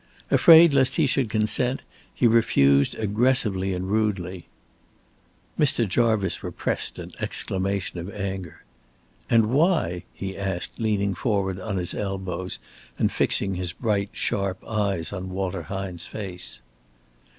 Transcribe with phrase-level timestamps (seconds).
[0.31, 4.47] Afraid lest he should consent, he refused aggressively and rudely.
[5.59, 5.87] Mr.
[5.87, 8.63] Jarvice repressed an exclamation of anger.
[9.29, 12.57] "And why?" he asked, leaning forward on his elbows
[12.97, 16.61] and fixing his bright, sharp eyes on Walter Hine's face.